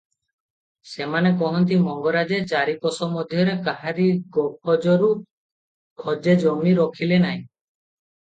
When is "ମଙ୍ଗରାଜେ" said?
1.87-2.39